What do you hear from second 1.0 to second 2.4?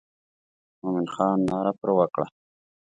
خان ناره پر وکړه.